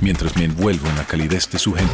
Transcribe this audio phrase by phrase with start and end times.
[0.00, 1.92] mientras me envuelvo en la calidez de su gente.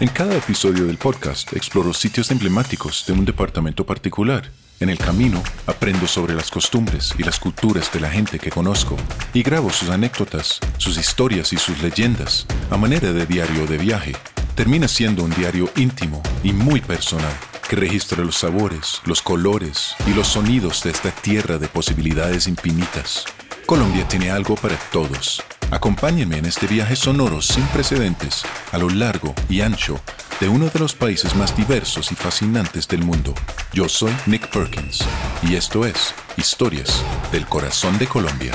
[0.00, 4.50] En cada episodio del podcast exploro sitios emblemáticos de un departamento particular
[4.82, 8.96] en el camino aprendo sobre las costumbres y las culturas de la gente que conozco
[9.32, 14.12] y grabo sus anécdotas, sus historias y sus leyendas a manera de diario de viaje.
[14.56, 17.32] Termina siendo un diario íntimo y muy personal
[17.68, 23.24] que registra los sabores, los colores y los sonidos de esta tierra de posibilidades infinitas.
[23.66, 25.44] Colombia tiene algo para todos.
[25.72, 28.42] Acompáñenme en este viaje sonoro sin precedentes
[28.72, 29.98] a lo largo y ancho
[30.38, 33.32] de uno de los países más diversos y fascinantes del mundo.
[33.72, 35.02] Yo soy Nick Perkins
[35.42, 38.52] y esto es Historias del Corazón de Colombia.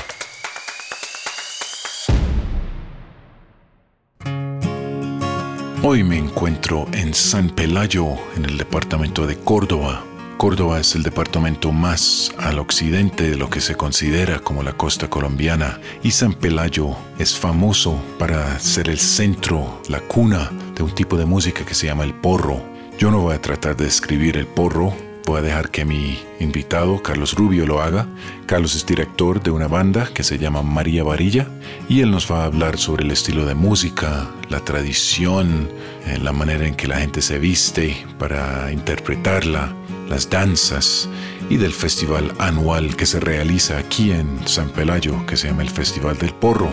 [5.82, 10.04] Hoy me encuentro en San Pelayo, en el departamento de Córdoba,
[10.38, 15.10] Córdoba es el departamento más al occidente de lo que se considera como la costa
[15.10, 21.18] colombiana y San Pelayo es famoso para ser el centro, la cuna de un tipo
[21.18, 22.62] de música que se llama el porro.
[23.00, 24.94] Yo no voy a tratar de describir el porro,
[25.26, 28.08] voy a dejar que mi invitado, Carlos Rubio, lo haga.
[28.46, 31.48] Carlos es director de una banda que se llama María Varilla
[31.90, 35.68] y él nos va a hablar sobre el estilo de música, la tradición,
[36.06, 39.74] eh, la manera en que la gente se viste para interpretarla
[40.10, 41.10] las danzas
[41.50, 45.70] y del festival anual que se realiza aquí en San Pelayo, que se llama el
[45.70, 46.72] Festival del Porro.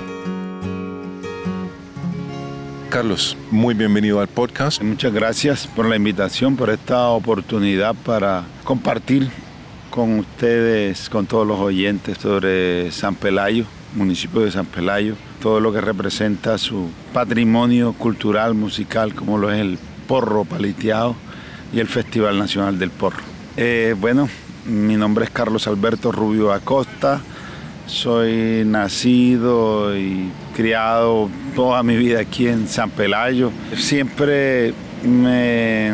[2.91, 4.81] Carlos, muy bienvenido al podcast.
[4.81, 9.31] Muchas gracias por la invitación, por esta oportunidad para compartir
[9.91, 15.73] con ustedes, con todos los oyentes sobre San Pelayo, municipio de San Pelayo, todo lo
[15.73, 21.17] que representa su patrimonio cultural, musical, como lo es el porro paliteado
[21.75, 23.23] y el Festival Nacional del Porro.
[23.57, 24.29] Eh, bueno,
[24.65, 27.21] mi nombre es Carlos Alberto Rubio Acosta,
[27.87, 33.51] soy nacido y criado toda mi vida aquí en San Pelayo.
[33.77, 34.73] Siempre
[35.05, 35.93] me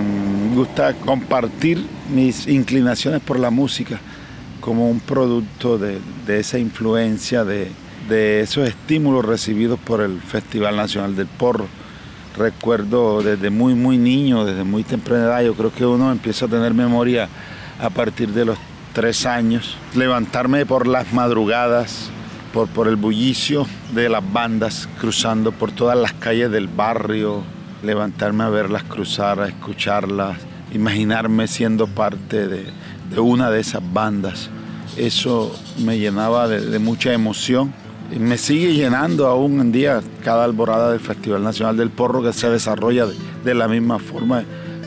[0.54, 3.98] gusta compartir mis inclinaciones por la música
[4.60, 5.98] como un producto de,
[6.28, 7.68] esa influencia, de,
[8.08, 11.66] de esos estímulos recibidos por el Festival Nacional del Porro
[12.36, 16.48] recuerdo desde muy, muy niño, desde muy temprana edad, yo creo que uno empieza a
[16.48, 17.28] tener memoria
[17.80, 18.58] a partir de los
[18.92, 22.10] tres años, levantarme por las madrugadas,
[22.52, 27.42] por, por el bullicio de las bandas cruzando por todas las calles del barrio,
[27.82, 30.38] levantarme a verlas cruzar, a escucharlas,
[30.72, 32.72] imaginarme siendo parte de,
[33.18, 34.50] una de esas bandas.
[34.96, 37.72] Eso me llenaba de mucha emoción
[38.18, 42.50] me sigue llenando aún en día cada alborada del Festival Nacional del Porro que se
[42.50, 43.06] desarrolla
[43.44, 44.44] de, la misma forma.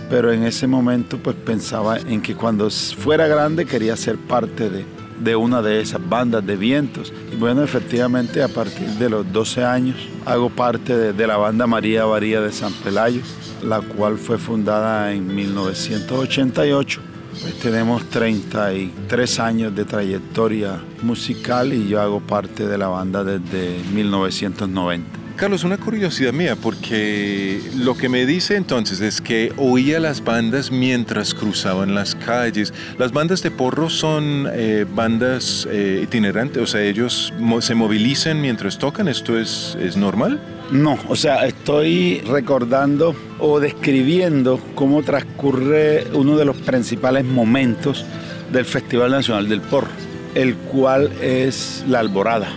[0.10, 4.86] Pero en ese momento pues pensaba en que cuando fuera grande quería ser parte de,
[5.24, 7.14] de una de esas bandas de vientos.
[7.32, 9.96] Y bueno, efectivamente a partir de los 12 años
[10.26, 13.22] hago parte de, de la banda María Varía de San Pelayo,
[13.64, 22.02] la cual fue fundada en 1988 pues tenemos 33 años de trayectoria musical y yo
[22.02, 25.24] hago parte de la banda desde 1990.
[25.36, 30.70] Carlos, una curiosidad mía, porque lo que me dice entonces es que oía las bandas
[30.70, 32.72] mientras cruzaban las calles.
[33.00, 36.62] ¿Las bandas de porro son eh, bandas eh, itinerantes?
[36.62, 39.08] O sea, ellos se movilizan mientras tocan.
[39.08, 40.40] ¿Esto es, es normal?
[40.74, 48.04] No, o sea, estoy recordando o describiendo cómo transcurre uno de los principales momentos
[48.52, 49.92] del Festival Nacional del Porro,
[50.34, 52.48] el cual es la alborada.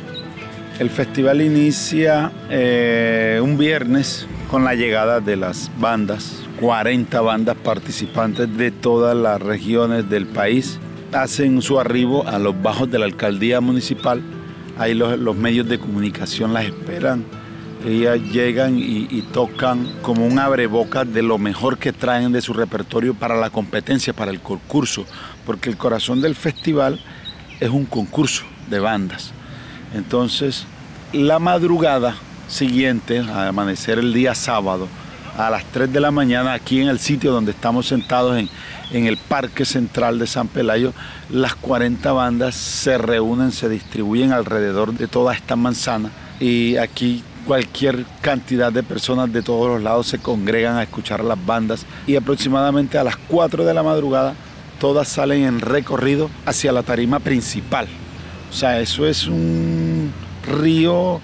[0.79, 8.57] El festival inicia eh, un viernes con la llegada de las bandas, 40 bandas participantes
[8.57, 10.79] de todas las regiones del país.
[11.13, 14.23] Hacen su arribo a los bajos de la alcaldía municipal.
[14.79, 17.27] Ahí los, medios de comunicación las esperan.
[17.87, 23.15] Ellas llegan y, tocan como un abrebocas de lo mejor que traen de su repertorio
[23.15, 25.07] para la competencia, para el concurso,
[25.45, 26.99] porque el corazón del festival
[27.61, 29.31] es un concurso de bandas.
[29.95, 30.67] Entonces,
[31.13, 32.17] la madrugada
[32.49, 34.89] siguiente, al amanecer el día sábado,
[35.39, 38.49] a las 3 de la mañana, aquí en el sitio donde estamos sentados en,
[38.91, 40.93] en el Parque Central de San Pelayo,
[41.31, 46.11] las 40 bandas se reúnen, se distribuyen alrededor de toda esta manzana
[46.41, 51.45] y aquí cualquier cantidad de personas de todos los lados se congregan a escuchar las
[51.47, 54.35] bandas y aproximadamente a las 4 de la madrugada
[54.79, 57.87] todas salen en recorrido hacia la tarima principal.
[58.51, 60.13] O sea, eso es un
[60.47, 61.21] río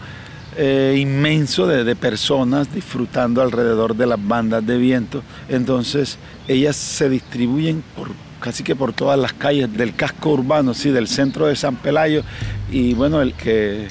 [0.57, 5.23] eh, inmenso de, personas disfrutando alrededor de las bandas de viento.
[5.49, 8.11] Entonces, ellas se distribuyen por
[8.41, 12.23] casi que por todas las calles del casco urbano, sí, del centro de San Pelayo.
[12.71, 13.89] Y bueno, el que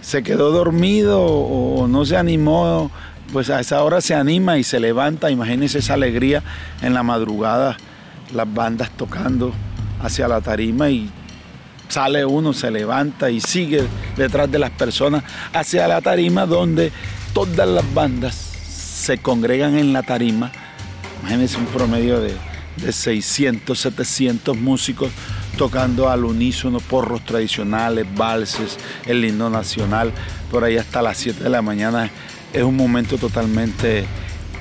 [0.00, 2.90] se quedó dormido o no se animó,
[3.32, 5.30] pues a esa hora se anima y se levanta.
[5.30, 6.42] Imagínense esa alegría
[6.82, 7.76] en la madrugada,
[8.34, 9.52] las bandas tocando
[10.02, 11.10] hacia la tarima y
[11.88, 13.86] sale uno, se levanta y sigue
[14.16, 16.92] detrás de las personas hacia la tarima donde
[17.32, 20.50] todas las bandas se congregan en la tarima.
[21.20, 22.34] Imagínense un promedio de,
[22.76, 25.10] de 600, 700 músicos
[25.60, 30.10] tocando al unísono porros tradicionales, valses, el himno nacional,
[30.50, 32.08] por ahí hasta las 7 de la mañana.
[32.50, 34.06] Es un momento totalmente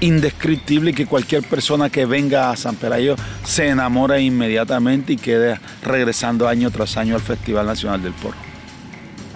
[0.01, 3.15] indescriptible que cualquier persona que venga a San Pelayo
[3.45, 8.35] se enamora inmediatamente y quede regresando año tras año al Festival Nacional del Porro.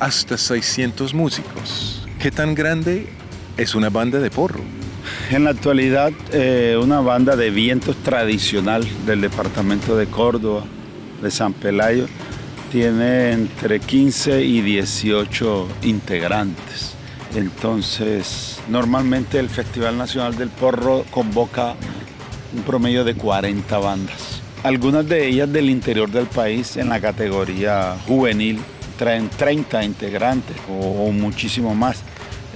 [0.02, 2.06] Hasta 600 músicos.
[2.20, 3.08] ¿Qué tan grande
[3.56, 4.60] es una banda de porro?
[5.32, 10.66] En la actualidad, eh, una banda de vientos tradicional del departamento de Córdoba,
[11.24, 12.06] de San Pelayo,
[12.72, 16.94] tiene entre 15 y 18 integrantes.
[17.36, 21.76] Entonces, normalmente el Festival Nacional del Porro convoca
[22.56, 24.42] un promedio de 40 bandas.
[24.62, 28.60] Algunas de ellas del interior del país en la categoría juvenil
[28.98, 32.04] traen 30 integrantes o, o muchísimo más.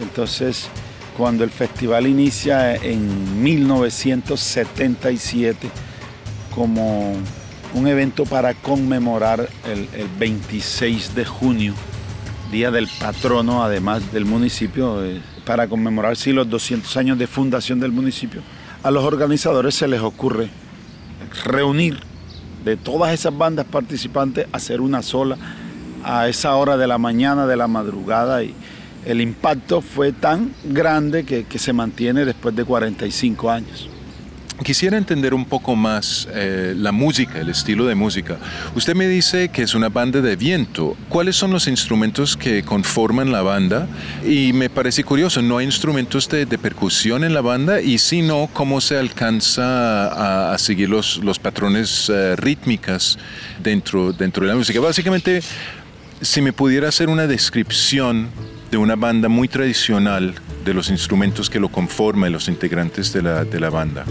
[0.01, 0.69] Entonces,
[1.17, 5.67] cuando el festival inicia en 1977
[6.53, 7.13] como
[7.73, 11.73] un evento para conmemorar el, el, 26 de junio,
[12.51, 17.79] día del patrono además del municipio, eh, para conmemorar sí, los 200 años de fundación
[17.79, 18.41] del municipio.
[18.83, 20.49] A los organizadores se les ocurre
[21.43, 21.99] reunir
[22.63, 25.37] de todas esas bandas participantes, hacer una sola
[26.03, 28.53] a esa hora de la mañana, de la madrugada y,
[29.07, 33.89] el impacto fue tan grande que, se mantiene después de 45 años.
[34.63, 38.38] Quisiera entender un poco más eh, la música, el estilo de música.
[38.75, 40.98] Usted me dice que es una banda de viento.
[41.09, 43.88] ¿Cuáles son los instrumentos que conforman la banda?
[44.25, 47.81] Y me parece curioso, ¿no hay instrumentos de, de percusión en la banda?
[47.81, 53.18] Y si no, ¿cómo se alcanza a, a seguir los, los patrones uh, rítmicas
[53.62, 54.80] dentro, dentro de la música?
[54.80, 55.42] Básicamente,
[56.19, 58.27] si me pudiera hacer una descripción
[58.71, 60.33] de una banda muy tradicional,
[60.65, 64.04] de los instrumentos que lo conforman, los integrantes de la, de la banda.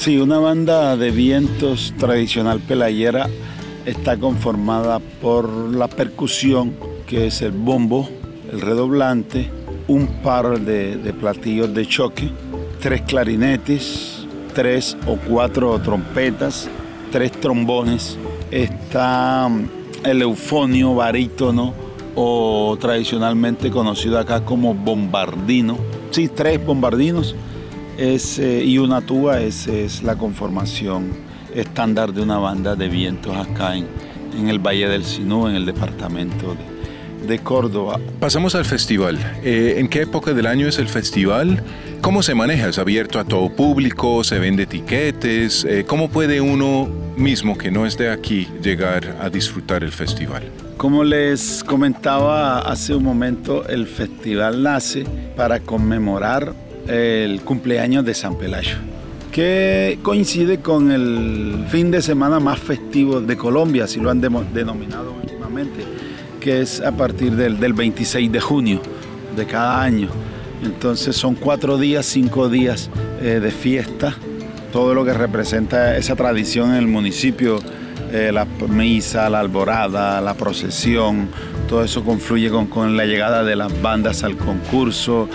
[0.00, 3.28] Sí, una banda de vientos tradicional pelayera
[3.84, 6.72] está conformada por la percusión,
[7.06, 8.08] que es el bombo,
[8.50, 9.50] el redoblante,
[9.88, 12.30] un par de, de platillos de choque,
[12.80, 16.70] tres clarinetes, tres o cuatro trompetas,
[17.12, 18.16] tres trombones,
[18.50, 19.50] está
[20.02, 21.74] el eufonio barítono,
[22.14, 25.76] o tradicionalmente conocido acá como bombardino.
[26.10, 27.36] Sí, tres bombardinos
[28.00, 31.10] es, eh, y una tuba, esa es la conformación
[31.54, 33.86] estándar de una banda de vientos acá en,
[34.38, 38.00] en el Valle del Sinú, en el departamento de, de Córdoba.
[38.18, 39.18] Pasamos al festival.
[39.44, 41.62] Eh, ¿En qué época del año es el festival?
[42.00, 42.68] ¿Cómo se maneja?
[42.68, 44.24] ¿Es abierto a todo público?
[44.24, 45.66] ¿Se vende etiquetes?
[45.66, 46.88] Eh, ¿Cómo puede uno
[47.18, 50.44] mismo que no es de aquí llegar a disfrutar el festival?
[50.78, 55.04] Como les comentaba hace un momento, el festival nace
[55.36, 56.54] para conmemorar
[56.90, 58.76] el cumpleaños de San Pelayo,
[59.30, 65.14] que coincide con el fin de semana más festivo de Colombia, así lo han denominado
[65.22, 65.84] últimamente,
[66.40, 68.82] que es a partir del, del 26 de junio
[69.36, 70.08] de cada año.
[70.64, 72.90] Entonces son cuatro días, cinco días
[73.22, 74.16] eh, de fiesta,
[74.72, 77.60] todo lo que representa esa tradición en el municipio
[78.12, 81.28] eh, la misa, la alborada, la procesión,
[81.68, 85.28] todo eso confluye con, con la llegada de las bandas al concurso,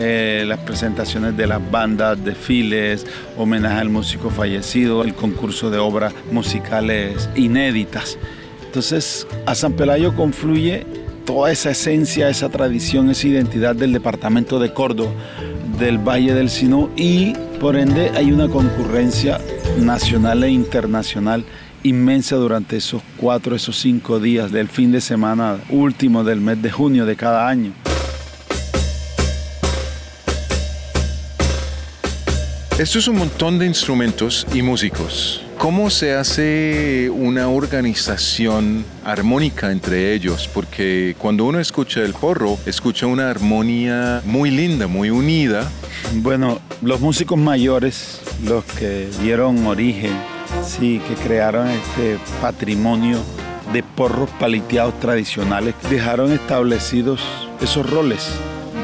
[0.00, 3.04] eh, las presentaciones de las bandas, desfiles,
[3.36, 8.16] homenaje al músico fallecido, el concurso de obras musicales inéditas.
[8.64, 10.86] Entonces, a San Pelayo confluye
[11.24, 15.10] toda esa esencia, esa tradición, esa identidad del departamento de Córdoba,
[15.80, 19.40] del Valle del Sinú y por ende hay una concurrencia
[19.80, 21.44] nacional e internacional
[21.82, 26.70] inmensa durante esos cuatro, esos cinco días del fin de semana último del mes de
[26.70, 27.72] junio de cada año.
[32.78, 35.42] Esto es un montón de instrumentos y músicos.
[35.58, 40.48] ¿Cómo se hace una organización armónica entre ellos?
[40.54, 45.68] Porque cuando uno escucha el porro, escucha una armonía muy linda, muy unida.
[46.22, 50.12] Bueno, los músicos mayores, los que dieron origen,
[50.64, 53.18] sí, que crearon este patrimonio
[53.72, 57.20] de porros paliteados tradicionales, dejaron establecidos
[57.60, 58.30] esos roles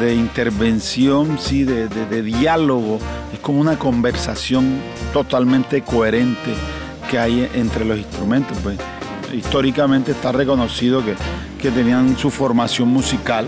[0.01, 2.99] de intervención, sí, de, diálogo.
[3.33, 4.81] Es como una conversación
[5.13, 6.55] totalmente coherente
[7.11, 8.57] que hay entre los instrumentos.
[8.63, 8.79] Pues,
[9.33, 11.15] históricamente está reconocido que,
[11.61, 13.47] que tenían su formación musical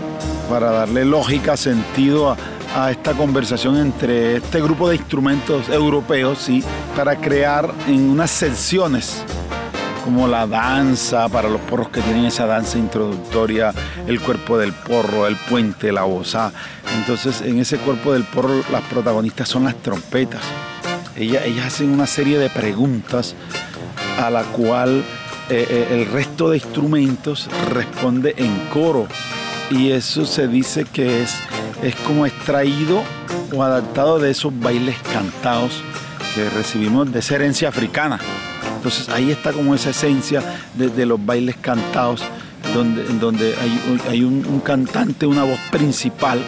[0.49, 2.37] para darle lógica, sentido a,
[2.75, 6.63] a esta conversación entre este grupo de instrumentos europeos, sí,
[6.95, 9.23] para crear en unas secciones
[10.07, 13.73] como la danza, para los porros que tienen esa danza introductoria,
[14.07, 16.53] el cuerpo del porro, el puente, la boza.
[16.97, 20.39] Entonces, en ese cuerpo del porro, las protagonistas son las trompetas.
[21.17, 23.35] Ellas, ellas hacen una serie de preguntas
[24.17, 25.03] a la cual
[25.49, 29.07] eh, eh, el resto de instrumentos responde en coro.
[29.69, 31.35] Y eso se dice que es,
[31.83, 33.03] es como extraído
[33.53, 35.83] o adaptado de esos bailes cantados
[36.33, 38.21] que recibimos de esa herencia africana.
[38.87, 40.41] Entonces ahí está como esa esencia
[40.75, 42.23] de, los bailes cantados,
[42.73, 43.53] donde, donde
[44.07, 46.39] hay, un, cantante, una voz principal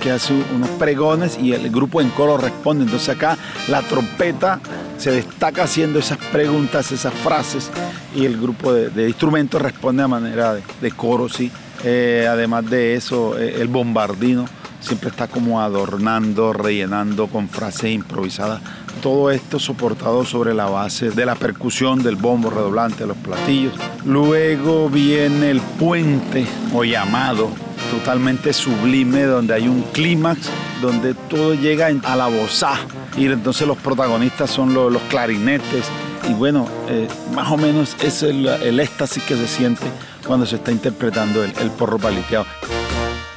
[0.00, 2.84] que hace unos pregones y el grupo en coro responde.
[2.84, 3.36] Entonces acá
[3.66, 4.60] la trompeta
[4.96, 7.68] se destaca haciendo esas preguntas, esas frases
[8.14, 11.50] y el grupo de, instrumentos responde a manera de, coro, sí.
[11.82, 14.46] Eh, además de eso, eh, el bombardino
[14.80, 18.60] siempre está como adornando, rellenando con frases improvisadas
[19.00, 23.74] todo esto soportado sobre la base de la percusión del bombo redoblante de los platillos.
[24.04, 27.48] Luego viene el puente o llamado
[27.90, 30.50] totalmente sublime donde hay un clímax
[30.82, 32.74] donde todo llega a la bozá
[33.16, 35.86] y entonces los protagonistas son los, clarinetes
[36.28, 38.46] y bueno, eh, más o menos es el,
[38.78, 39.86] éxtasis que se siente
[40.26, 42.46] cuando se está interpretando el, el porro paliteado.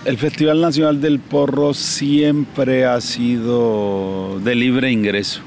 [0.03, 5.41] El Festival Nacional del Porro siempre ha sido de libre ingreso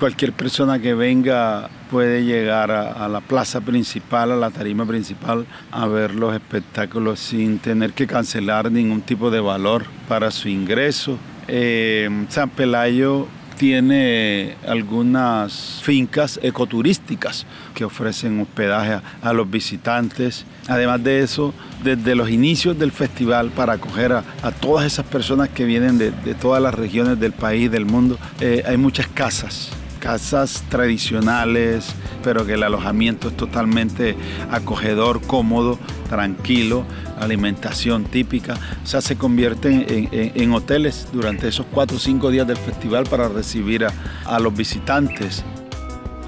[0.00, 5.86] cualquier persona que venga puede llegar a, la plaza principal, a la tarima principal, a
[5.86, 11.18] ver los espectáculos sin tener que cancelar ningún tipo de valor para su ingreso.
[11.48, 13.28] Eh, San Pelayo
[13.58, 20.46] tiene algunas fincas ecoturísticas que ofrecen hospedaje a, los visitantes.
[20.66, 21.52] Además de eso,
[21.84, 24.22] desde los inicios del festival, para acoger a,
[24.62, 28.78] todas esas personas que vienen de, todas las regiones del país, del mundo, eh, hay
[28.78, 34.16] muchas casas casas tradicionales, pero que el alojamiento es totalmente
[34.50, 35.78] acogedor, cómodo,
[36.08, 36.84] tranquilo,
[37.20, 38.54] alimentación típica.
[38.82, 43.28] O sea, se convierten en, hoteles durante esos cuatro o cinco días del festival para
[43.28, 45.44] recibir a los visitantes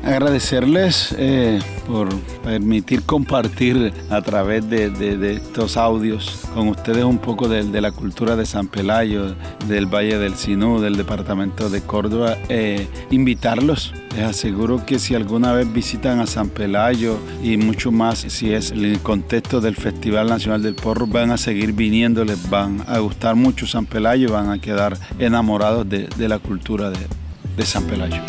[0.05, 1.61] agradecerles eh,
[1.93, 2.09] por
[2.43, 8.47] permitir compartir a través de, estos audios con ustedes un poco de, la cultura de
[8.47, 9.35] San Pelayo,
[9.69, 12.39] del Valle del Sinú, del departamento de Córdoba.
[12.49, 18.21] Eh, invitarlos, les aseguro que si alguna vez visitan a San Pelayo y mucho más
[18.21, 22.83] si es el contexto del Festival Nacional del Porro, van a seguir viniendo, les van
[22.87, 28.23] a gustar mucho San Pelayo, van a quedar enamorados de, la cultura de San Pelayo.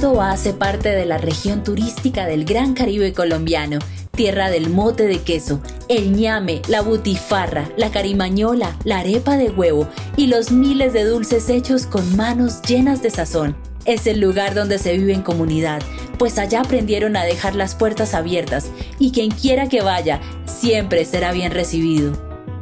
[0.00, 3.80] Hace parte de la región turística del Gran Caribe colombiano,
[4.14, 9.88] tierra del mote de queso, el ñame, la butifarra, la carimañola, la arepa de huevo
[10.16, 13.56] y los miles de dulces hechos con manos llenas de sazón.
[13.86, 15.82] Es el lugar donde se vive en comunidad,
[16.16, 21.32] pues allá aprendieron a dejar las puertas abiertas y quien quiera que vaya siempre será
[21.32, 22.12] bien recibido.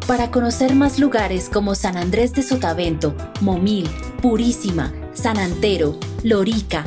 [0.07, 3.87] Para conocer más lugares como San Andrés de Sotavento, Momil,
[4.23, 6.87] Purísima, San Antero, Lorica,